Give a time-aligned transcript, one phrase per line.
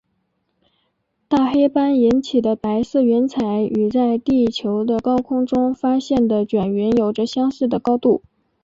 [1.27, 8.23] 大黑斑引起的白色云彩与在地球的高空中发现的卷云有着相似的高度。